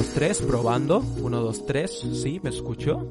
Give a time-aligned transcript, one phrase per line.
[0.00, 1.04] 2, 3, probando.
[1.20, 2.40] 1, 2, 3, ¿sí?
[2.42, 3.06] ¿Me escuchó?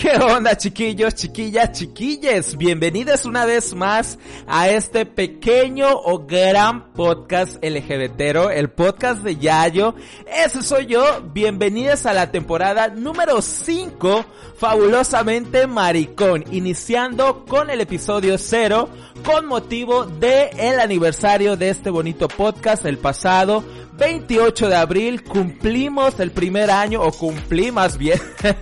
[0.00, 2.56] ¿Qué onda chiquillos, chiquillas, chiquilles?
[2.56, 4.16] Bienvenidos una vez más
[4.46, 9.96] a este pequeño o gran podcast LGBTero, el podcast de Yayo.
[10.24, 11.02] Ese soy yo.
[11.32, 14.24] Bienvenidos a la temporada número 5,
[14.56, 18.88] fabulosamente maricón, iniciando con el episodio 0
[19.24, 23.64] con motivo de el aniversario de este bonito podcast el pasado
[23.98, 28.20] 28 de abril cumplimos el primer año, o cumplí más bien,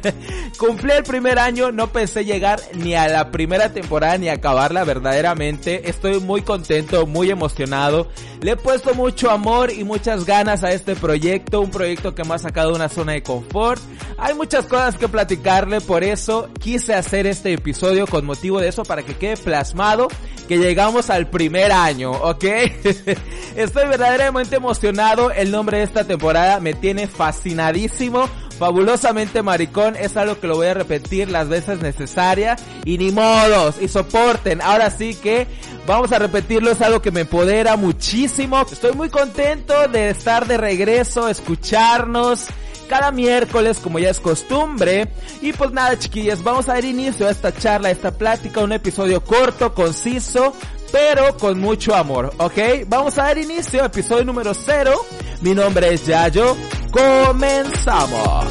[0.59, 5.91] cumplí el primer año, no pensé llegar ni a la primera temporada ni acabarla verdaderamente,
[5.91, 8.09] estoy muy contento, muy emocionado,
[8.41, 12.35] le he puesto mucho amor y muchas ganas a este proyecto, un proyecto que me
[12.35, 13.83] ha sacado de una zona de confort,
[14.19, 18.85] hay muchas cosas que platicarle, por eso quise hacer este episodio con motivo de eso
[18.85, 20.09] para que quede plasmado
[20.47, 22.45] que llegamos al primer año, ¿ok?
[23.57, 30.40] Estoy verdaderamente emocionado, el nombre de esta temporada me tiene fascinadísimo, fabulosamente maricón, es algo
[30.40, 35.15] que lo voy a repetir las veces necesarias y ni modos, y soporten, ahora sí
[35.15, 35.46] que
[35.87, 40.57] vamos a repetirlo, es algo que me empodera muchísimo, estoy muy contento de estar de
[40.57, 42.46] regreso, escucharnos,
[42.87, 45.09] cada miércoles como ya es costumbre.
[45.43, 48.73] Y pues nada chiquillas, vamos a dar inicio a esta charla, a esta plática, un
[48.73, 50.54] episodio corto, conciso,
[50.92, 52.87] pero con mucho amor, ¿ok?
[52.87, 54.92] Vamos a dar inicio episodio número 0.
[55.40, 56.56] Mi nombre es Yayo.
[56.90, 58.46] Comenzamos.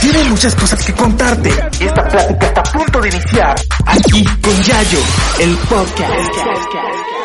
[0.00, 1.50] Tiene muchas cosas que contarte.
[1.80, 3.54] Esta plática está a punto de iniciar.
[3.86, 5.00] Aquí con Yayo,
[5.40, 7.17] el podcast.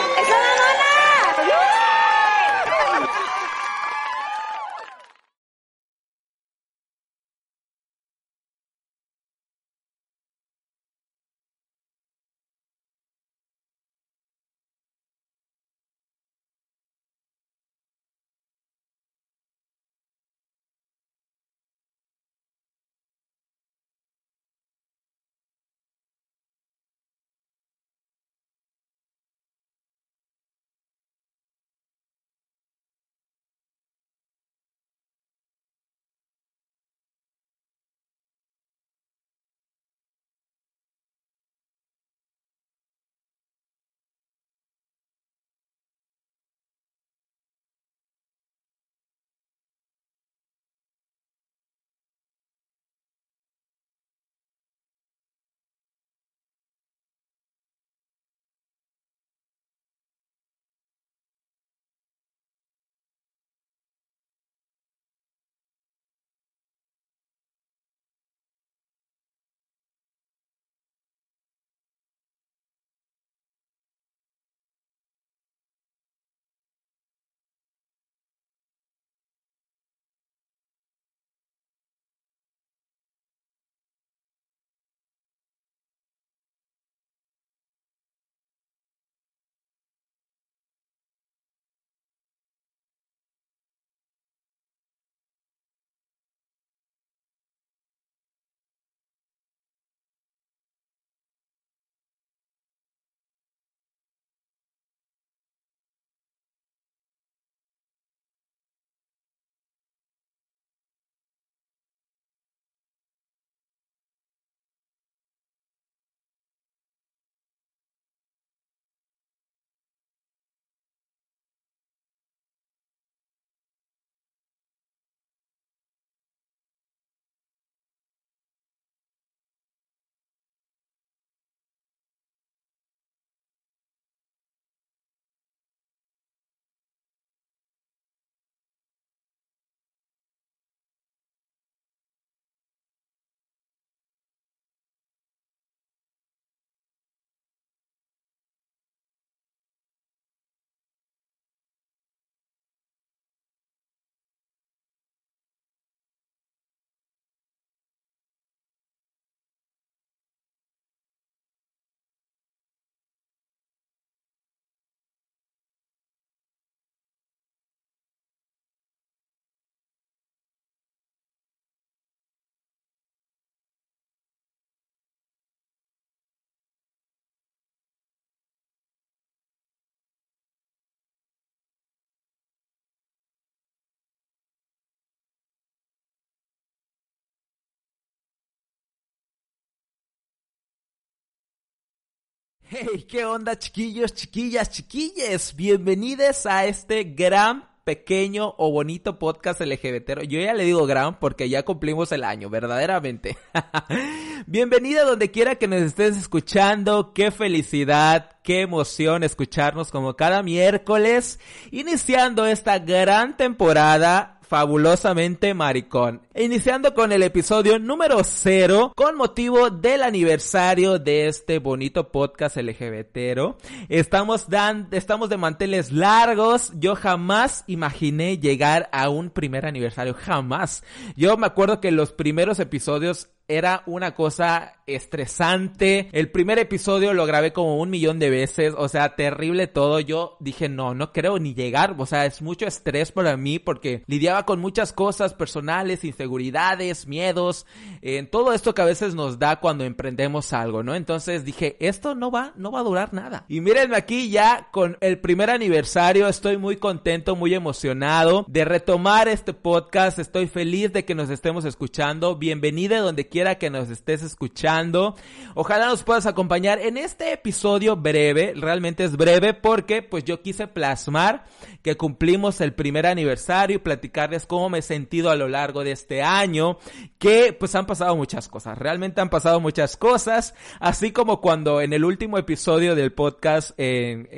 [192.76, 195.56] Hey, ¿qué onda chiquillos, chiquillas, chiquilles?
[195.56, 200.24] Bienvenidos a este gran pequeño o bonito podcast LGBT.
[200.24, 203.38] Yo ya le digo gran porque ya cumplimos el año, verdaderamente.
[204.48, 207.14] Bienvenida donde quiera que nos estés escuchando.
[207.14, 211.40] Qué felicidad, qué emoción escucharnos como cada miércoles,
[211.70, 216.22] iniciando esta gran temporada fabulosamente maricón.
[216.36, 223.58] Iniciando con el episodio número 0 con motivo del aniversario de este bonito podcast LGBTero.
[223.90, 226.72] Estamos dan, estamos de manteles largos.
[226.76, 230.84] Yo jamás imaginé llegar a un primer aniversario, jamás.
[231.16, 236.10] Yo me acuerdo que los primeros episodios era una cosa estresante.
[236.12, 240.00] El primer episodio lo grabé como un millón de veces, o sea, terrible todo.
[240.00, 244.04] Yo dije, no, no creo ni llegar, o sea, es mucho estrés para mí porque
[244.08, 247.66] lidiaba con muchas cosas personales, inseguridades, miedos,
[248.02, 250.96] en todo esto que a veces nos da cuando emprendemos algo, ¿no?
[250.96, 253.46] Entonces dije, esto no va, no va a durar nada.
[253.48, 259.28] Y mírenme aquí ya con el primer aniversario, estoy muy contento, muy emocionado de retomar
[259.28, 262.36] este podcast, estoy feliz de que nos estemos escuchando.
[262.36, 265.16] Bienvenida donde quiera que nos estés escuchando.
[265.56, 270.68] Ojalá nos puedas acompañar en este episodio breve, realmente es breve porque pues yo quise
[270.68, 271.44] plasmar
[271.82, 275.94] que cumplimos el primer aniversario y platicarles cómo me he sentido a lo largo de
[275.94, 276.78] este año,
[277.18, 281.94] que pues han pasado muchas cosas, realmente han pasado muchas cosas, así como cuando en
[281.94, 283.72] el último episodio del podcast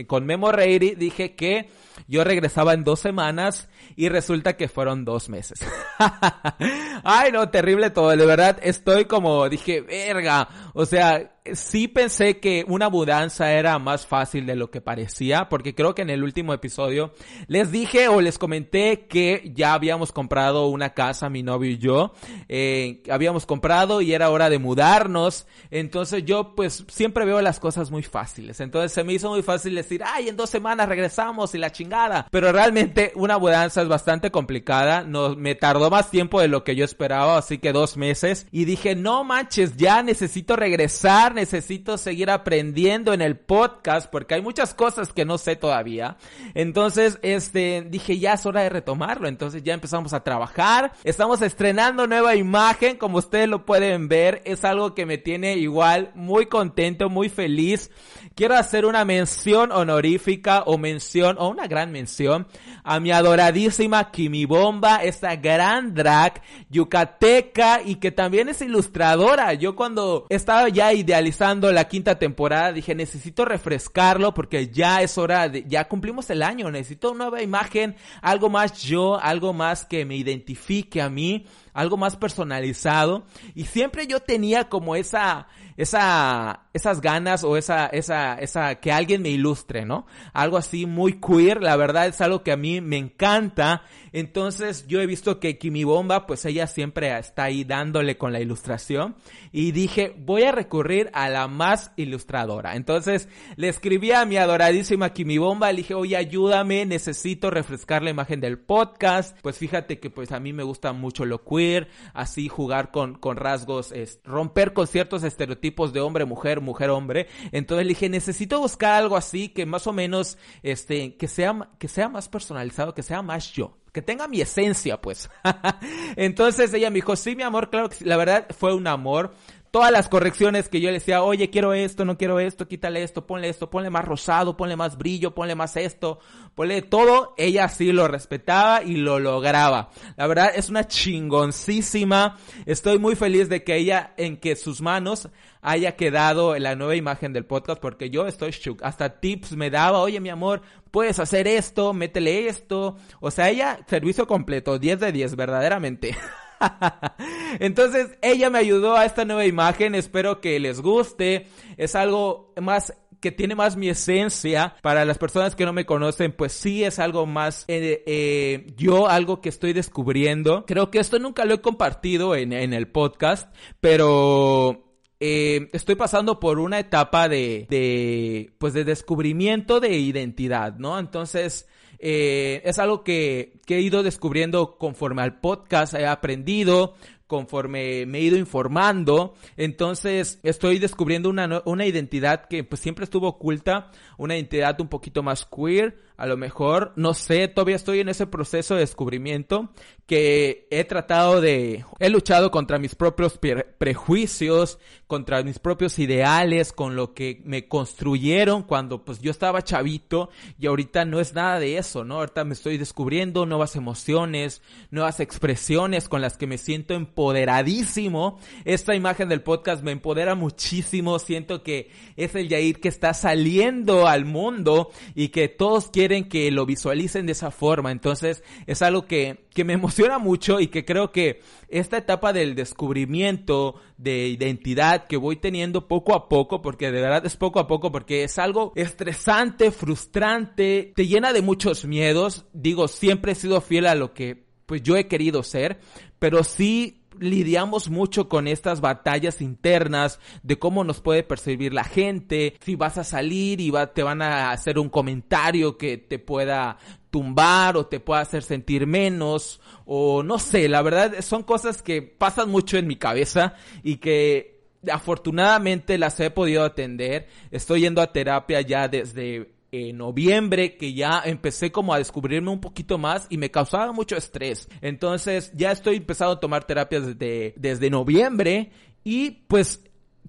[0.07, 1.69] con Memo Reiri dije que
[2.07, 5.59] yo regresaba en dos semanas y resulta que fueron dos meses.
[7.03, 8.09] Ay, no, terrible todo.
[8.15, 10.47] De verdad, estoy como, dije, verga.
[10.73, 15.75] O sea, sí pensé que una mudanza era más fácil de lo que parecía, porque
[15.75, 17.13] creo que en el último episodio
[17.47, 22.13] les dije o les comenté que ya habíamos comprado una casa, mi novio y yo,
[22.49, 27.91] eh, habíamos comprado y era hora de mudarnos, entonces yo pues siempre veo las cosas
[27.91, 31.59] muy fáciles, entonces se me hizo muy fácil decir, ay, en dos semanas regresamos y
[31.59, 36.47] la chingada, pero realmente una mudanza es bastante complicada, no, me tardó más tiempo de
[36.47, 41.34] lo que yo esperaba, así que dos meses, y dije, no manches, ya necesito regresar,
[41.35, 46.17] necesito seguir aprendiendo en el podcast porque hay muchas cosas que no sé todavía.
[46.53, 49.27] Entonces, este, dije, ya es hora de retomarlo.
[49.27, 50.93] Entonces ya empezamos a trabajar.
[51.03, 54.41] Estamos estrenando nueva imagen, como ustedes lo pueden ver.
[54.45, 57.91] Es algo que me tiene igual muy contento, muy feliz.
[58.35, 62.47] Quiero hacer una mención honorífica o mención o una gran mención
[62.83, 69.53] a mi adoradísima Kimi Bomba, esta gran drag yucateca y que también es ilustradora.
[69.53, 71.24] Yo cuando estaba ya idealizando
[71.71, 76.69] la quinta temporada, dije, necesito refrescarlo porque ya es hora de, ya cumplimos el año,
[76.71, 81.45] necesito una nueva imagen, algo más yo, algo más que me identifique a mí,
[81.75, 83.25] algo más personalizado.
[83.53, 89.21] Y siempre yo tenía como esa, esa, esas ganas o esa, esa, esa, que alguien
[89.21, 90.07] me ilustre, ¿no?
[90.33, 93.83] Algo así muy queer, la verdad es algo que a mí me encanta.
[94.13, 98.39] Entonces yo he visto que Kimi Bomba, pues ella siempre está ahí dándole con la
[98.39, 99.15] ilustración.
[99.51, 102.77] Y dije, voy a recurrir a la más ilustradora.
[102.77, 103.27] Entonces
[103.57, 108.39] le escribí a mi adoradísima Kimi Bomba, le dije, oye, ayúdame, necesito refrescar la imagen
[108.39, 109.37] del podcast.
[109.41, 111.64] Pues fíjate que pues a mí me gusta mucho lo queer,
[112.13, 113.93] así jugar con, con rasgos,
[114.23, 117.27] romper con ciertos estereotipos tipos de hombre, mujer, mujer, hombre.
[117.51, 121.87] Entonces le dije, necesito buscar algo así que más o menos, este, que sea, que
[121.87, 125.29] sea más personalizado, que sea más yo que tenga mi esencia, pues.
[126.17, 128.03] Entonces ella me dijo, sí, mi amor, claro que sí.
[128.03, 129.33] La verdad fue un amor
[129.75, 133.27] todas las correcciones que yo le decía, oye, quiero esto, no quiero esto, quítale esto,
[133.27, 136.19] ponle esto, ponle más rosado, ponle más brillo, ponle más esto,
[136.55, 139.89] ponle todo, ella sí lo respetaba y lo lograba.
[140.15, 142.37] La verdad es una chingoncísima.
[142.65, 145.27] Estoy muy feliz de que ella, en que sus manos
[145.61, 148.81] haya quedado la nueva imagen del podcast porque yo estoy shook.
[148.81, 152.95] Hasta tips me daba, oye mi amor, puedes hacer esto, métele esto.
[153.19, 156.15] O sea, ella, servicio completo, 10 de 10, verdaderamente.
[157.59, 161.47] Entonces ella me ayudó a esta nueva imagen, espero que les guste,
[161.77, 164.75] es algo más que tiene más mi esencia.
[164.81, 169.07] Para las personas que no me conocen, pues sí es algo más eh, eh, yo,
[169.07, 170.65] algo que estoy descubriendo.
[170.67, 174.85] Creo que esto nunca lo he compartido en, en el podcast, pero
[175.19, 180.99] eh, estoy pasando por una etapa de, de, pues de descubrimiento de identidad, ¿no?
[180.99, 181.67] Entonces,
[181.99, 186.95] eh, es algo que, que, he ido descubriendo conforme al podcast, he aprendido
[187.27, 189.33] conforme me he ido informando.
[189.57, 195.23] Entonces estoy descubriendo una, una identidad que pues siempre estuvo oculta, una identidad un poquito
[195.23, 199.71] más queer, a lo mejor, no sé, todavía estoy en ese proceso de descubrimiento
[200.05, 203.39] que he tratado de, he luchado contra mis propios
[203.77, 210.29] prejuicios, contra mis propios ideales, con lo que me construyeron cuando pues yo estaba chavito
[210.59, 212.17] y ahorita no es nada de eso, ¿no?
[212.17, 218.39] Ahorita me estoy descubriendo nuevas emociones, nuevas expresiones con las que me siento empoderadísimo.
[218.63, 224.07] Esta imagen del podcast me empodera muchísimo, siento que es el Yair que está saliendo
[224.07, 227.91] al mundo y que todos quieren quieren que lo visualicen de esa forma.
[227.91, 232.53] Entonces es algo que, que me emociona mucho y que creo que esta etapa del
[232.53, 237.65] descubrimiento de identidad que voy teniendo poco a poco, porque de verdad es poco a
[237.65, 242.45] poco, porque es algo estresante, frustrante, te llena de muchos miedos.
[242.53, 245.79] Digo, siempre he sido fiel a lo que pues yo he querido ser,
[246.19, 252.55] pero sí lidiamos mucho con estas batallas internas de cómo nos puede percibir la gente,
[252.61, 256.77] si vas a salir y va, te van a hacer un comentario que te pueda
[257.09, 262.01] tumbar o te pueda hacer sentir menos o no sé, la verdad son cosas que
[262.01, 263.53] pasan mucho en mi cabeza
[263.83, 264.55] y que
[264.91, 267.27] afortunadamente las he podido atender.
[267.51, 269.54] Estoy yendo a terapia ya desde
[269.93, 274.67] noviembre que ya empecé como a descubrirme un poquito más y me causaba mucho estrés.
[274.81, 278.71] Entonces ya estoy empezando a tomar terapias desde, desde noviembre
[279.03, 279.83] y pues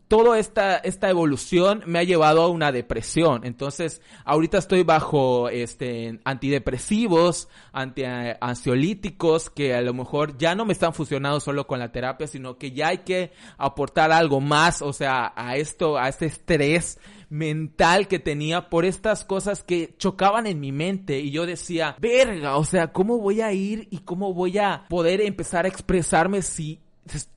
[0.09, 3.45] toda esta, esta evolución me ha llevado a una depresión.
[3.45, 8.05] Entonces, ahorita estoy bajo este antidepresivos, anti
[8.41, 12.57] ansiolíticos que a lo mejor ya no me están funcionando solo con la terapia, sino
[12.57, 16.99] que ya hay que aportar algo más, o sea, a esto, a este estrés
[17.29, 22.57] mental que tenía por estas cosas que chocaban en mi mente y yo decía, verga,
[22.57, 26.86] o sea, ¿cómo voy a ir y cómo voy a poder empezar a expresarme si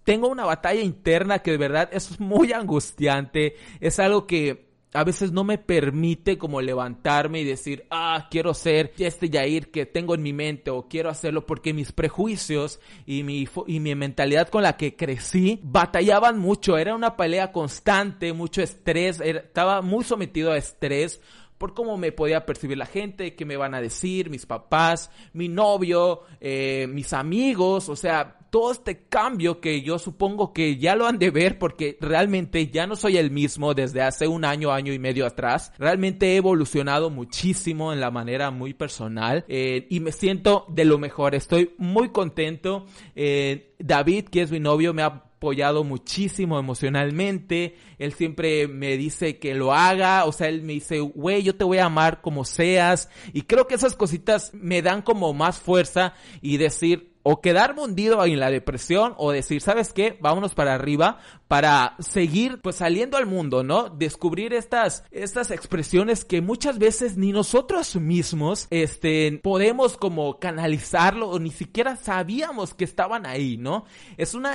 [0.03, 5.31] tengo una batalla interna que de verdad es muy angustiante, es algo que a veces
[5.31, 10.23] no me permite como levantarme y decir, ah, quiero ser este Yair que tengo en
[10.23, 14.77] mi mente o quiero hacerlo porque mis prejuicios y mi, y mi mentalidad con la
[14.77, 21.21] que crecí batallaban mucho, era una pelea constante, mucho estrés, estaba muy sometido a estrés
[21.59, 25.49] por cómo me podía percibir la gente, qué me van a decir, mis papás, mi
[25.49, 31.07] novio, eh, mis amigos, o sea, todo este cambio que yo supongo que ya lo
[31.07, 34.93] han de ver porque realmente ya no soy el mismo desde hace un año, año
[34.93, 35.71] y medio atrás.
[35.77, 40.97] Realmente he evolucionado muchísimo en la manera muy personal eh, y me siento de lo
[40.97, 41.35] mejor.
[41.35, 42.85] Estoy muy contento.
[43.15, 47.75] Eh, David, que es mi novio, me ha apoyado muchísimo emocionalmente.
[47.97, 50.25] Él siempre me dice que lo haga.
[50.25, 53.09] O sea, él me dice, güey, yo te voy a amar como seas.
[53.31, 58.25] Y creo que esas cositas me dan como más fuerza y decir, o quedarme hundido
[58.25, 60.17] en la depresión o decir, ¿sabes qué?
[60.19, 63.89] Vámonos para arriba para seguir pues saliendo al mundo, ¿no?
[63.89, 71.37] Descubrir estas estas expresiones que muchas veces ni nosotros mismos este podemos como canalizarlo o
[71.37, 73.85] ni siquiera sabíamos que estaban ahí, ¿no?
[74.17, 74.53] Es una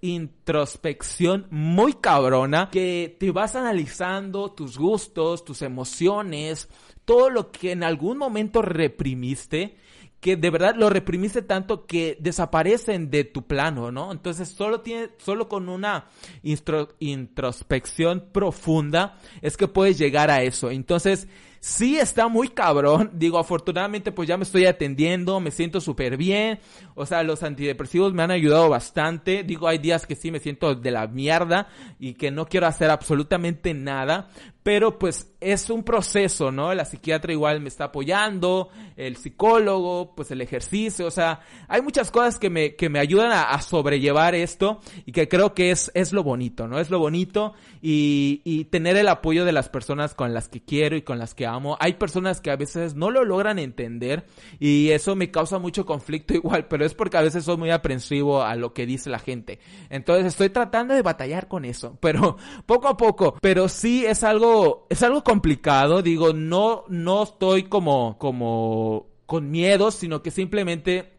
[0.00, 6.68] introspección muy cabrona que te vas analizando tus gustos, tus emociones,
[7.04, 9.76] todo lo que en algún momento reprimiste
[10.24, 14.10] que de verdad lo reprimiste tanto que desaparecen de tu plano, ¿no?
[14.10, 16.06] Entonces solo tiene, solo con una
[16.98, 20.70] introspección profunda es que puedes llegar a eso.
[20.70, 21.28] Entonces,
[21.64, 23.10] sí está muy cabrón.
[23.14, 26.58] Digo, afortunadamente pues ya me estoy atendiendo, me siento súper bien.
[26.94, 29.44] O sea, los antidepresivos me han ayudado bastante.
[29.44, 32.90] Digo, hay días que sí me siento de la mierda y que no quiero hacer
[32.90, 34.28] absolutamente nada.
[34.64, 36.74] Pero pues es un proceso, ¿no?
[36.74, 42.10] La psiquiatra igual me está apoyando, el psicólogo, pues el ejercicio, o sea, hay muchas
[42.10, 45.90] cosas que me, que me ayudan a, a sobrellevar esto y que creo que es,
[45.94, 46.80] es lo bonito, ¿no?
[46.80, 47.52] Es lo bonito
[47.82, 51.34] y, y tener el apoyo de las personas con las que quiero y con las
[51.34, 51.76] que amo.
[51.78, 54.26] Hay personas que a veces no lo logran entender
[54.58, 58.42] y eso me causa mucho conflicto igual, pero es porque a veces soy muy aprensivo
[58.42, 59.58] a lo que dice la gente.
[59.90, 64.53] Entonces estoy tratando de batallar con eso, pero poco a poco, pero sí es algo
[64.88, 71.13] es algo complicado, digo, no, no estoy como, como con miedo, sino que simplemente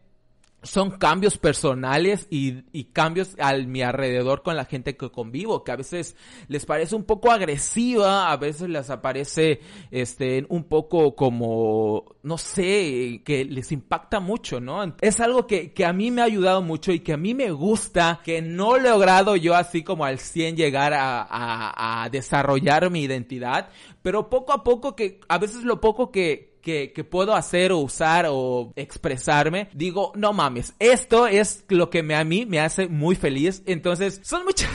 [0.66, 5.72] son cambios personales y, y, cambios a mi alrededor con la gente que convivo, que
[5.72, 6.16] a veces
[6.48, 13.22] les parece un poco agresiva, a veces les aparece este un poco como no sé,
[13.24, 14.82] que les impacta mucho, ¿no?
[15.00, 17.52] Es algo que, que a mí me ha ayudado mucho y que a mí me
[17.52, 23.02] gusta, que no he logrado yo así como al 100 llegar a, a desarrollar mi
[23.02, 23.68] identidad,
[24.02, 28.26] pero poco a poco que a veces lo poco que que, puedo hacer o usar
[28.28, 33.14] o expresarme, digo, no mames, esto es lo que me, a mí me hace muy
[33.14, 33.62] feliz.
[33.66, 34.68] Entonces, son muchas,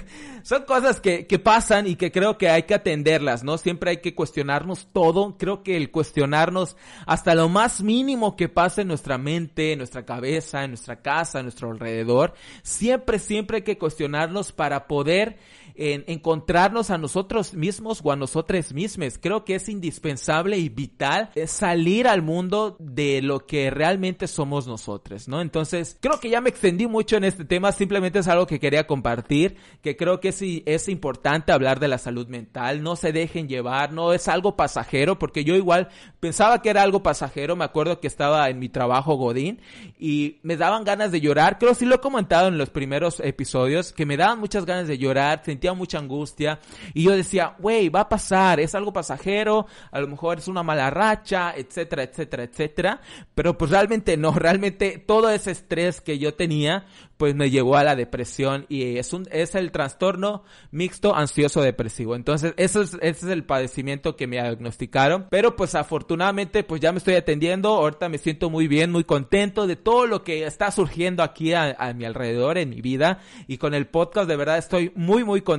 [0.42, 3.56] son cosas que, que pasan y que creo que hay que atenderlas, ¿no?
[3.56, 5.38] Siempre hay que cuestionarnos todo.
[5.38, 6.76] Creo que el cuestionarnos
[7.06, 11.38] hasta lo más mínimo que pasa en nuestra mente, en nuestra cabeza, en nuestra casa,
[11.38, 15.38] en nuestro alrededor, siempre, siempre hay que cuestionarnos para poder
[15.78, 19.18] en encontrarnos a nosotros mismos o a nosotras mismas.
[19.18, 25.28] Creo que es indispensable y vital salir al mundo de lo que realmente somos nosotros,
[25.28, 25.40] ¿no?
[25.40, 28.86] Entonces, creo que ya me extendí mucho en este tema, simplemente es algo que quería
[28.86, 33.48] compartir, que creo que es, es importante hablar de la salud mental, no se dejen
[33.48, 38.00] llevar, no es algo pasajero, porque yo igual pensaba que era algo pasajero, me acuerdo
[38.00, 39.60] que estaba en mi trabajo Godín
[39.98, 43.20] y me daban ganas de llorar, creo que sí lo he comentado en los primeros
[43.20, 46.60] episodios, que me daban muchas ganas de llorar, sentía mucha angustia
[46.94, 50.62] y yo decía, wey, va a pasar, es algo pasajero, a lo mejor es una
[50.62, 53.00] mala racha, etcétera, etcétera, etcétera,
[53.34, 56.86] pero pues realmente no, realmente todo ese estrés que yo tenía
[57.18, 62.14] pues me llevó a la depresión y es un es el trastorno mixto ansioso depresivo.
[62.14, 66.92] Entonces, eso es ese es el padecimiento que me diagnosticaron, pero pues afortunadamente pues ya
[66.92, 70.70] me estoy atendiendo, ahorita me siento muy bien, muy contento de todo lo que está
[70.70, 74.58] surgiendo aquí a, a mi alrededor en mi vida y con el podcast de verdad
[74.58, 75.57] estoy muy muy contento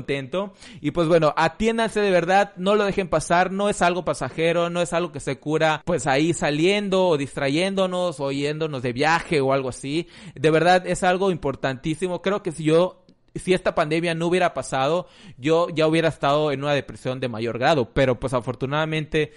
[0.81, 4.81] y pues bueno, atiéndanse de verdad, no lo dejen pasar, no es algo pasajero, no
[4.81, 9.53] es algo que se cura pues ahí saliendo o distrayéndonos o yéndonos de viaje o
[9.53, 10.07] algo así.
[10.35, 12.21] De verdad es algo importantísimo.
[12.21, 16.63] Creo que si yo si esta pandemia no hubiera pasado, yo ya hubiera estado en
[16.63, 19.31] una depresión de mayor grado, pero pues afortunadamente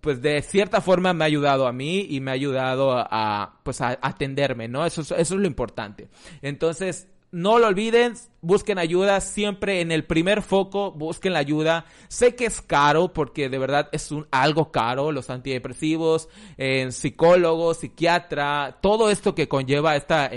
[0.00, 3.80] pues de cierta forma me ha ayudado a mí y me ha ayudado a, pues
[3.80, 4.86] a atenderme, ¿no?
[4.86, 6.08] Eso, eso es lo importante.
[6.42, 11.84] Entonces, no lo olviden, busquen ayuda siempre en el primer foco, busquen la ayuda.
[12.08, 17.74] Sé que es caro porque de verdad es un algo caro los antidepresivos, en psicólogo,
[17.74, 20.30] psiquiatra, todo esto que conlleva esta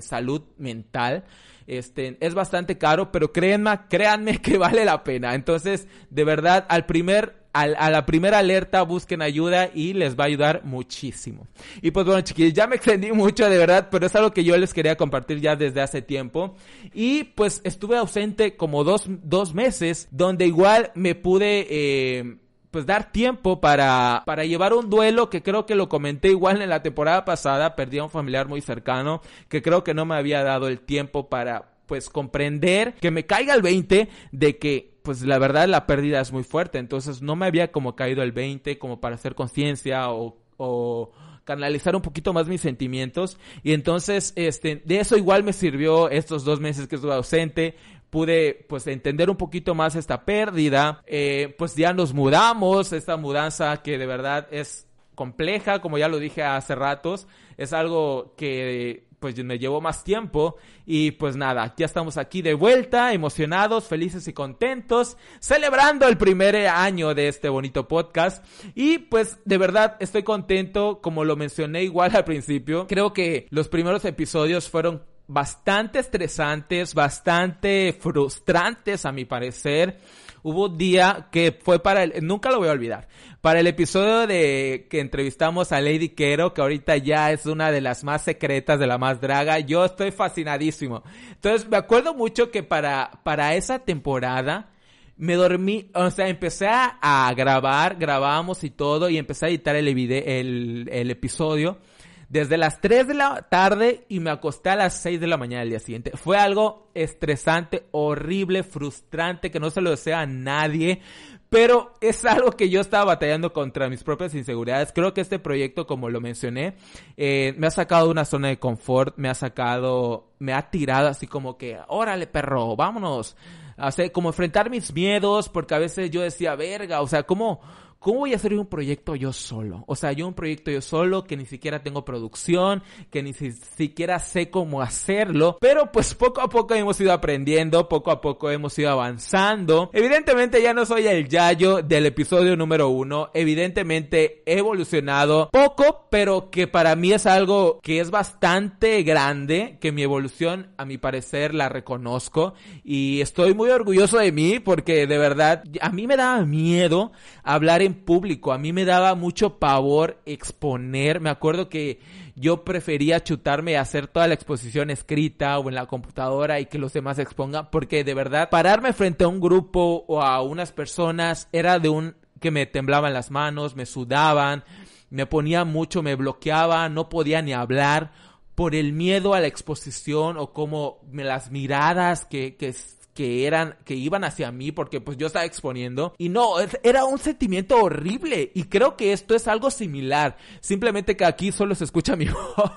[0.00, 1.24] salud mental.
[1.66, 5.34] Este, es bastante caro, pero créanme, créanme que vale la pena.
[5.34, 10.26] Entonces, de verdad, al primer a, la primera alerta busquen ayuda y les va a
[10.26, 11.46] ayudar muchísimo.
[11.82, 14.56] Y pues bueno, chiquillos, ya me extendí mucho de verdad, pero es algo que yo
[14.56, 16.56] les quería compartir ya desde hace tiempo.
[16.92, 21.66] Y pues estuve ausente como dos, dos meses, donde igual me pude...
[21.68, 22.36] Eh,
[22.70, 26.68] pues dar tiempo para, para llevar un duelo que creo que lo comenté igual en
[26.68, 30.42] la temporada pasada, perdí a un familiar muy cercano, que creo que no me había
[30.42, 35.38] dado el tiempo para pues comprender, que me caiga el 20 de que pues la
[35.38, 39.00] verdad la pérdida es muy fuerte, entonces no me había como caído el 20 como
[39.00, 41.12] para hacer conciencia o, o
[41.44, 43.38] canalizar un poquito más mis sentimientos.
[43.62, 47.74] Y entonces este de eso igual me sirvió estos dos meses que estuve ausente.
[48.10, 51.02] Pude pues entender un poquito más esta pérdida.
[51.06, 52.92] Eh, pues ya nos mudamos.
[52.92, 58.34] Esta mudanza que de verdad es compleja como ya lo dije hace ratos es algo
[58.36, 63.84] que pues me llevó más tiempo y pues nada, ya estamos aquí de vuelta, emocionados,
[63.84, 69.96] felices y contentos, celebrando el primer año de este bonito podcast y pues de verdad
[70.00, 75.98] estoy contento, como lo mencioné igual al principio, creo que los primeros episodios fueron bastante
[75.98, 80.00] estresantes, bastante frustrantes a mi parecer.
[80.42, 83.08] Hubo un día que fue para el, nunca lo voy a olvidar,
[83.40, 87.80] para el episodio de que entrevistamos a Lady Quero, que ahorita ya es una de
[87.80, 91.02] las más secretas, de la más draga, yo estoy fascinadísimo.
[91.30, 94.70] Entonces me acuerdo mucho que para, para esa temporada,
[95.16, 99.88] me dormí, o sea, empecé a, grabar, grabamos y todo, y empecé a editar el,
[99.88, 101.78] el, el episodio
[102.28, 105.60] desde las 3 de la tarde y me acosté a las 6 de la mañana
[105.60, 106.12] del día siguiente.
[106.14, 111.00] Fue algo estresante, horrible, frustrante, que no se lo desea a nadie.
[111.48, 114.92] Pero es algo que yo estaba batallando contra mis propias inseguridades.
[114.92, 116.76] Creo que este proyecto, como lo mencioné,
[117.16, 121.08] eh, me ha sacado de una zona de confort, me ha sacado, me ha tirado
[121.08, 123.34] así como que, órale perro, vámonos.
[123.78, 127.60] O sea, como enfrentar mis miedos, porque a veces yo decía, verga, o sea, ¿cómo,
[127.98, 129.82] ¿Cómo voy a hacer un proyecto yo solo?
[129.88, 134.20] O sea, yo un proyecto yo solo que ni siquiera tengo producción, que ni siquiera
[134.20, 138.78] sé cómo hacerlo, pero pues poco a poco hemos ido aprendiendo, poco a poco hemos
[138.78, 139.90] ido avanzando.
[139.92, 146.50] Evidentemente ya no soy el Yayo del episodio número uno, evidentemente he evolucionado poco, pero
[146.50, 151.52] que para mí es algo que es bastante grande, que mi evolución a mi parecer
[151.52, 156.44] la reconozco y estoy muy orgulloso de mí porque de verdad a mí me daba
[156.44, 157.10] miedo
[157.42, 158.52] hablar público.
[158.52, 161.20] A mí me daba mucho pavor exponer.
[161.20, 162.00] Me acuerdo que
[162.34, 166.78] yo prefería chutarme y hacer toda la exposición escrita o en la computadora y que
[166.78, 167.68] los demás expongan.
[167.70, 172.16] Porque de verdad, pararme frente a un grupo o a unas personas era de un
[172.40, 174.64] que me temblaban las manos, me sudaban
[175.10, 178.12] me ponía mucho, me bloqueaba, no podía ni hablar
[178.54, 182.74] por el miedo a la exposición o como las miradas que, que
[183.18, 186.14] que eran, que iban hacia mí porque pues yo estaba exponiendo.
[186.18, 186.52] Y no,
[186.84, 188.52] era un sentimiento horrible.
[188.54, 192.70] Y creo que esto es algo similar, simplemente que aquí solo se escucha mi voz,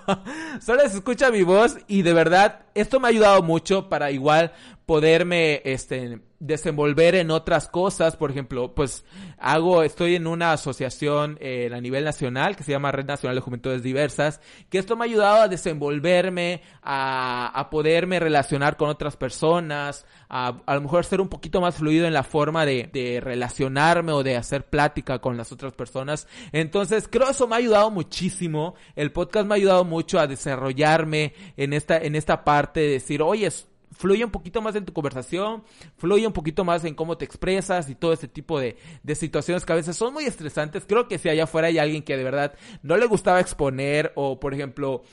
[0.59, 1.77] solo se escucha mi voz.
[1.87, 4.51] Y de verdad esto me ha ayudado mucho para igual
[4.87, 9.05] poderme, este, desenvolver en otras cosas, por ejemplo, pues
[9.37, 13.41] hago, estoy en una asociación eh, a nivel nacional que se llama Red Nacional de
[13.41, 19.15] Juventudes Diversas, que esto me ha ayudado a desenvolverme, a, a poderme relacionar con otras
[19.15, 23.21] personas, a, a lo mejor ser un poquito más fluido en la forma de, de
[23.21, 26.27] relacionarme o de hacer plática con las otras personas.
[26.51, 28.73] Entonces, creo eso me ha ayudado muchísimo.
[28.95, 33.21] El podcast me ha ayudado mucho a desarrollarme en esta, en esta parte de decir,
[33.21, 33.51] oye,
[33.91, 35.63] fluye un poquito más en tu conversación,
[35.97, 39.65] fluye un poquito más en cómo te expresas y todo ese tipo de, de situaciones
[39.65, 40.85] que a veces son muy estresantes.
[40.87, 44.39] Creo que si allá afuera hay alguien que de verdad no le gustaba exponer o,
[44.39, 45.03] por ejemplo,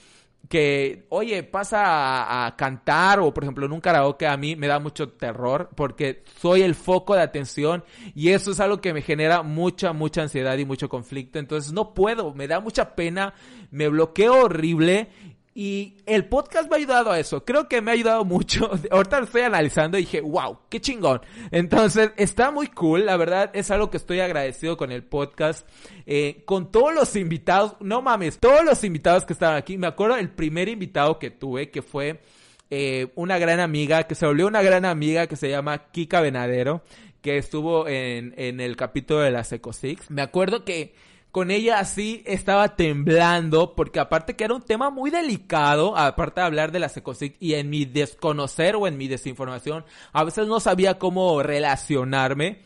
[0.49, 4.69] que, oye, pasa a, a, cantar o por ejemplo en un karaoke a mí me
[4.69, 9.03] da mucho terror porque soy el foco de atención y eso es algo que me
[9.03, 11.39] genera mucha, mucha ansiedad y mucho conflicto.
[11.39, 13.35] Entonces no puedo, me da mucha pena,
[13.71, 15.09] me bloqueo horrible
[15.61, 17.45] y el podcast me ha ayudado a eso.
[17.45, 18.71] Creo que me ha ayudado mucho.
[18.93, 21.21] Ahorita lo estoy analizando y dije, wow, qué chingón.
[21.51, 23.05] Entonces, está muy cool.
[23.05, 25.69] La verdad, es algo que estoy agradecido con el podcast.
[26.07, 27.75] Eh, con todos los invitados.
[27.81, 29.77] No mames, todos los invitados que estaban aquí.
[29.79, 32.21] Me acuerdo el primer invitado que tuve, que fue
[32.71, 36.85] eh, una gran amiga, que se volvió una gran amiga, que se llama Kika Venadero,
[37.21, 40.09] que estuvo en, en el capítulo de la Seco Six.
[40.13, 40.95] Me acuerdo que
[41.39, 46.47] con ella así estaba temblando, porque aparte que era un tema muy delicado, aparte de
[46.47, 50.59] hablar de la Secosic y en mi desconocer o en mi desinformación, a veces no
[50.59, 52.63] sabía cómo relacionarme.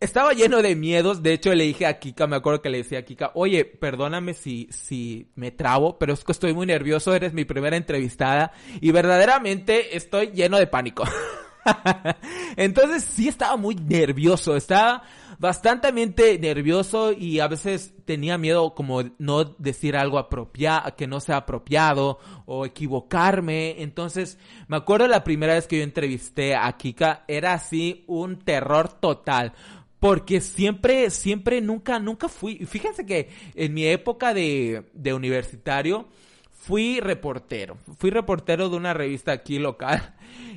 [0.00, 2.98] Estaba lleno de miedos, de hecho le dije a Kika, me acuerdo que le decía
[2.98, 7.32] a Kika, oye, perdóname si, si me trabo, pero es que estoy muy nervioso, eres
[7.32, 11.04] mi primera entrevistada y verdaderamente estoy lleno de pánico.
[12.56, 15.02] Entonces sí estaba muy nervioso, estaba
[15.38, 15.90] bastante
[16.38, 22.18] nervioso y a veces tenía miedo como no decir algo apropiado, que no sea apropiado
[22.44, 23.82] o equivocarme.
[23.82, 28.88] Entonces me acuerdo la primera vez que yo entrevisté a Kika era así un terror
[28.88, 29.52] total.
[29.98, 32.64] Porque siempre, siempre, nunca, nunca fui.
[32.64, 36.08] Fíjense que en mi época de, de universitario,
[36.50, 37.76] fui reportero.
[37.98, 40.14] Fui reportero de una revista aquí local.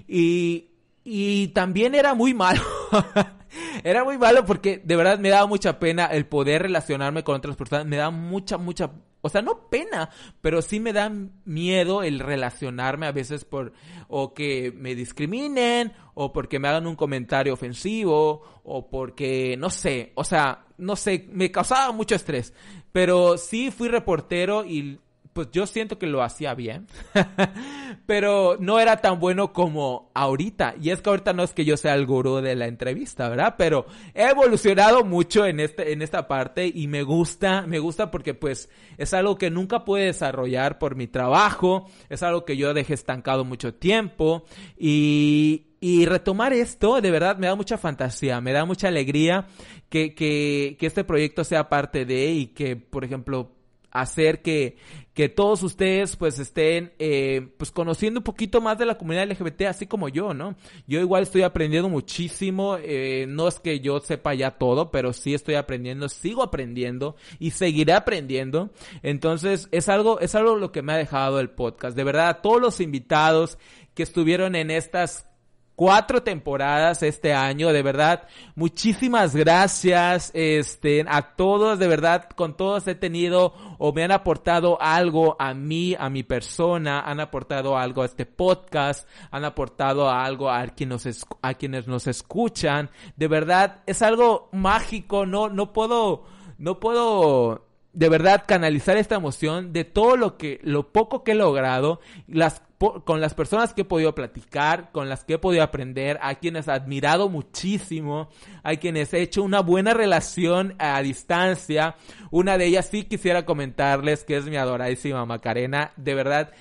[0.08, 0.73] Y
[1.04, 2.62] y también era muy malo.
[3.84, 7.56] era muy malo porque de verdad me daba mucha pena el poder relacionarme con otras
[7.56, 7.86] personas.
[7.86, 8.92] Me da mucha, mucha...
[9.26, 10.10] O sea, no pena,
[10.42, 11.10] pero sí me da
[11.46, 13.72] miedo el relacionarme a veces por
[14.10, 20.12] o que me discriminen o porque me hagan un comentario ofensivo o porque no sé,
[20.16, 22.54] o sea, no sé, me causaba mucho estrés.
[22.92, 25.00] Pero sí fui reportero y
[25.34, 26.88] pues yo siento que lo hacía bien,
[28.06, 30.76] pero no era tan bueno como ahorita.
[30.80, 33.56] Y es que ahorita no es que yo sea el gurú de la entrevista, ¿verdad?
[33.58, 38.34] Pero he evolucionado mucho en este, en esta parte y me gusta, me gusta porque
[38.36, 42.94] pues es algo que nunca pude desarrollar por mi trabajo, es algo que yo dejé
[42.94, 44.46] estancado mucho tiempo
[44.78, 49.48] y, y retomar esto, de verdad, me da mucha fantasía, me da mucha alegría
[49.90, 53.63] que, que, que este proyecto sea parte de y que, por ejemplo,
[53.94, 54.76] hacer que,
[55.14, 59.64] que todos ustedes pues estén eh, pues conociendo un poquito más de la comunidad LGBT
[59.64, 60.56] así como yo, ¿no?
[60.88, 65.36] Yo igual estoy aprendiendo muchísimo, eh, no es que yo sepa ya todo, pero sí
[65.36, 68.72] estoy aprendiendo, sigo aprendiendo y seguiré aprendiendo.
[69.04, 71.96] Entonces es algo, es algo lo que me ha dejado el podcast.
[71.96, 73.60] De verdad, a todos los invitados
[73.94, 75.28] que estuvieron en estas
[75.76, 82.88] cuatro temporadas este año, de verdad, muchísimas gracias, este, a todos, de verdad, con todos
[82.88, 88.02] he tenido o me han aportado algo a mí, a mi persona, han aportado algo
[88.02, 91.08] a este podcast, han aportado algo a, quien nos
[91.42, 96.26] a quienes nos escuchan, de verdad, es algo mágico, no, no puedo,
[96.58, 101.36] no puedo, de verdad canalizar esta emoción de todo lo que, lo poco que he
[101.36, 102.62] logrado, las
[103.06, 106.68] con las personas que he podido platicar, con las que he podido aprender, a quienes
[106.68, 108.30] he admirado muchísimo,
[108.62, 111.96] a quienes he hecho una buena relación a distancia.
[112.30, 115.94] Una de ellas sí quisiera comentarles que es mi adoradísima Macarena.
[115.96, 116.52] De verdad,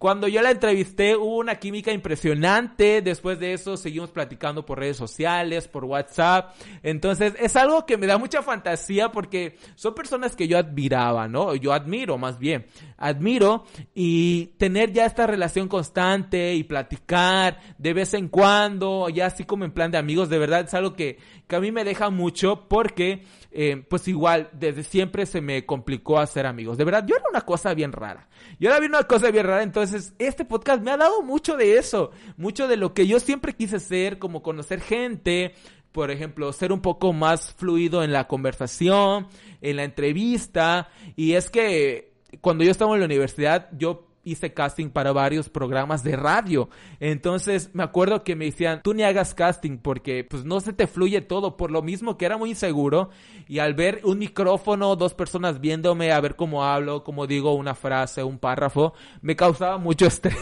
[0.00, 3.02] cuando yo la entrevisté hubo una química impresionante.
[3.02, 6.54] Después de eso seguimos platicando por redes sociales, por WhatsApp.
[6.82, 11.54] Entonces es algo que me da mucha fantasía porque son personas que yo admiraba, ¿no?
[11.54, 12.64] Yo admiro más bien.
[12.96, 19.44] Admiro y tener ya esta relación constante y platicar de vez en cuando, ya así
[19.44, 22.08] como en plan de amigos, de verdad es algo que, que a mí me deja
[22.08, 26.78] mucho porque eh, pues igual, desde siempre se me complicó hacer amigos.
[26.78, 28.28] De verdad, yo era una cosa bien rara.
[28.58, 32.12] Yo era una cosa bien rara, entonces este podcast me ha dado mucho de eso,
[32.36, 35.54] mucho de lo que yo siempre quise ser, como conocer gente,
[35.92, 39.26] por ejemplo, ser un poco más fluido en la conversación,
[39.60, 44.90] en la entrevista, y es que cuando yo estaba en la universidad, yo hice casting
[44.90, 46.68] para varios programas de radio.
[46.98, 50.86] Entonces me acuerdo que me decían, tú ni hagas casting porque pues no se te
[50.86, 53.10] fluye todo, por lo mismo que era muy inseguro
[53.48, 57.74] y al ver un micrófono, dos personas viéndome, a ver cómo hablo, cómo digo una
[57.74, 60.36] frase, un párrafo, me causaba mucho estrés.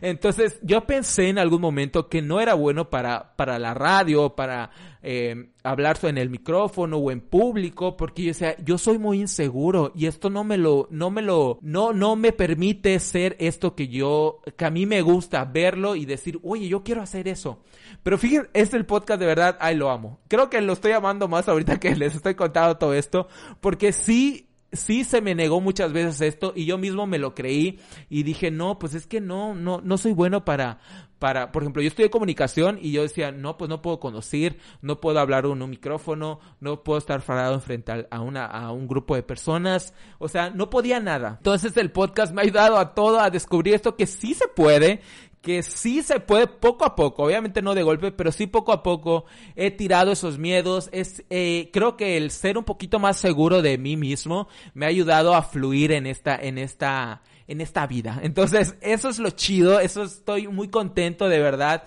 [0.00, 4.70] Entonces yo pensé en algún momento que no era bueno para, para la radio, para
[5.02, 9.92] eh, hablar en el micrófono o en público, porque yo, sea, yo soy muy inseguro
[9.94, 13.88] y esto no me lo, no me lo, no, no me permite ser esto que
[13.88, 17.62] yo, que a mí me gusta verlo y decir, oye, yo quiero hacer eso.
[18.02, 20.20] Pero fíjense, es el podcast de verdad, ay, lo amo.
[20.28, 23.28] Creo que lo estoy amando más ahorita que les estoy contando todo esto,
[23.60, 27.80] porque sí sí se me negó muchas veces esto y yo mismo me lo creí
[28.08, 30.78] y dije, no, pues es que no, no, no soy bueno para,
[31.20, 35.00] para, por ejemplo, yo estudié comunicación y yo decía, no, pues no puedo conducir, no
[35.00, 39.14] puedo hablar en un micrófono, no puedo estar parado enfrente a, una, a un grupo
[39.14, 41.36] de personas, o sea, no podía nada.
[41.36, 45.02] Entonces el podcast me ha ayudado a todo a descubrir esto que sí se puede,
[45.42, 48.82] que sí se puede poco a poco, obviamente no de golpe, pero sí poco a
[48.82, 50.88] poco he tirado esos miedos.
[50.90, 54.88] Es, eh, creo que el ser un poquito más seguro de mí mismo me ha
[54.88, 57.20] ayudado a fluir en esta, en esta,
[57.50, 58.20] en esta vida.
[58.22, 61.84] Entonces, eso es lo chido, eso estoy muy contento de verdad.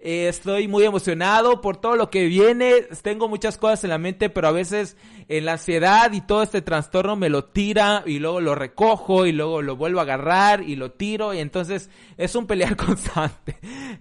[0.00, 2.82] Eh, estoy muy emocionado por todo lo que viene.
[3.00, 4.98] Tengo muchas cosas en la mente, pero a veces
[5.28, 9.32] en la ansiedad y todo este trastorno me lo tira y luego lo recojo y
[9.32, 13.56] luego lo vuelvo a agarrar y lo tiro y entonces es un pelear constante.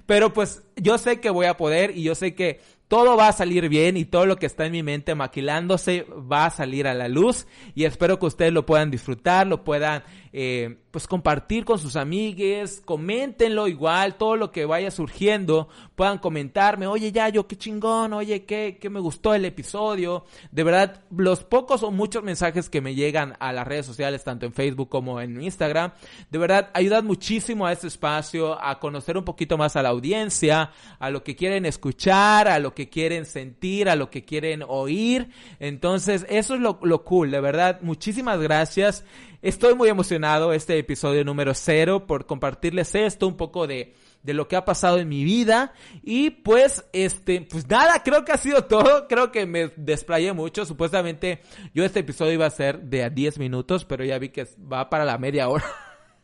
[0.06, 3.34] Pero pues yo sé que voy a poder y yo sé que todo va a
[3.34, 6.94] salir bien y todo lo que está en mi mente maquilándose va a salir a
[6.94, 10.04] la luz y espero que ustedes lo puedan disfrutar, lo puedan
[10.36, 16.88] eh, pues compartir con sus amigues, coméntenlo igual, todo lo que vaya surgiendo, puedan comentarme,
[16.88, 21.44] oye ya yo qué chingón, oye qué, qué me gustó el episodio, de verdad los
[21.44, 25.22] pocos o muchos mensajes que me llegan a las redes sociales, tanto en Facebook como
[25.22, 25.94] en Instagram,
[26.32, 30.72] de verdad ayudan muchísimo a este espacio, a conocer un poquito más a la audiencia,
[30.98, 35.30] a lo que quieren escuchar, a lo que quieren sentir, a lo que quieren oír,
[35.60, 39.06] entonces eso es lo, lo cool, de verdad, muchísimas gracias.
[39.44, 44.48] Estoy muy emocionado este episodio número cero por compartirles esto, un poco de, de lo
[44.48, 45.74] que ha pasado en mi vida.
[46.02, 49.06] Y pues, este, pues nada, creo que ha sido todo.
[49.10, 50.66] Creo que me desplayé mucho.
[50.66, 51.42] Supuestamente
[51.74, 54.90] yo este episodio iba a ser de a 10 minutos, pero ya vi que va
[54.90, 55.66] para la media hora.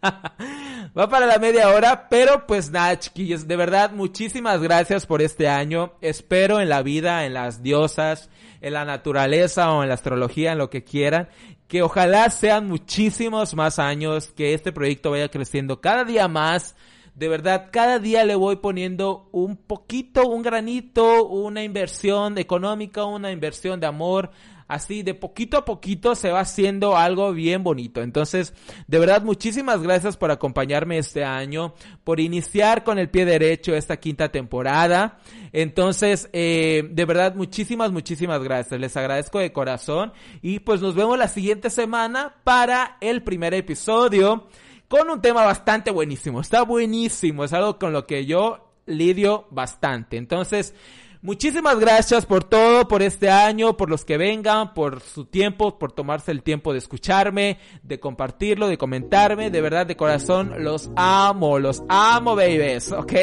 [0.98, 5.50] Va para la media hora, pero pues nada, chiquillos, de verdad, muchísimas gracias por este
[5.50, 5.94] año.
[6.02, 8.30] Espero en la vida, en las diosas,
[8.62, 11.30] en la naturaleza o en la astrología, en lo que quieran,
[11.70, 16.76] que ojalá sean muchísimos más años, que este proyecto vaya creciendo cada día más.
[17.14, 23.32] De verdad, cada día le voy poniendo un poquito, un granito, una inversión económica, una
[23.32, 24.32] inversión de amor
[24.70, 28.02] así de poquito a poquito se va haciendo algo bien bonito.
[28.02, 28.54] Entonces,
[28.88, 31.74] de verdad, muchísimas gracias por acompañarme este año,
[32.06, 35.18] por iniciar con el pie derecho esta quinta temporada.
[35.52, 38.80] Entonces, eh, de verdad, muchísimas, muchísimas gracias.
[38.80, 44.48] Les agradezco de corazón y pues nos vemos la siguiente semana para el primer episodio
[44.88, 46.42] con un tema bastante buenísimo.
[46.42, 50.18] Está buenísimo, es algo con lo que yo lidio bastante.
[50.18, 50.76] Entonces,
[51.22, 55.92] Muchísimas gracias por todo, por este año, por los que vengan, por su tiempo, por
[55.92, 59.52] tomarse el tiempo de escucharme, de compartirlo, de comentarme.
[59.52, 63.14] De verdad, de corazón, los amo, los amo, babies, ¿ok?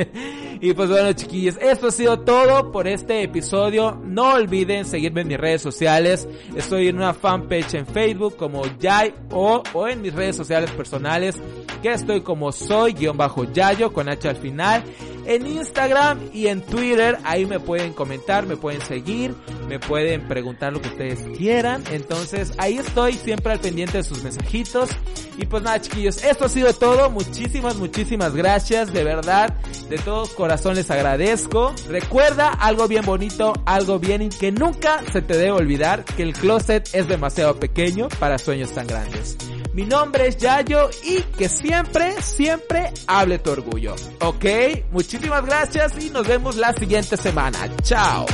[0.60, 3.92] y pues bueno, chiquillos, esto ha sido todo por este episodio.
[4.02, 6.26] No olviden seguirme en mis redes sociales.
[6.56, 11.36] Estoy en una fanpage en Facebook como Jai o, o en mis redes sociales personales
[11.80, 14.82] que estoy como soy-yayo con H al final
[15.26, 17.18] en Instagram y en Twitter.
[17.24, 19.34] Ahí me pueden comentar, me pueden seguir,
[19.68, 21.82] me pueden preguntar lo que ustedes quieran.
[21.90, 24.90] Entonces ahí estoy siempre al pendiente de sus mensajitos.
[25.38, 27.10] Y pues nada chiquillos, esto ha sido todo.
[27.10, 28.92] Muchísimas, muchísimas gracias.
[28.92, 29.54] De verdad,
[29.88, 31.74] de todo corazón les agradezco.
[31.88, 36.88] Recuerda algo bien bonito, algo bien que nunca se te debe olvidar, que el closet
[36.94, 39.36] es demasiado pequeño para sueños tan grandes.
[39.76, 43.94] Mi nombre es Yayo y que siempre, siempre hable tu orgullo.
[44.22, 44.46] ¿Ok?
[44.90, 47.58] Muchísimas gracias y nos vemos la siguiente semana.
[47.82, 48.24] Chao.